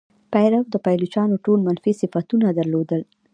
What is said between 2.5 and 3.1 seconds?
درلودل.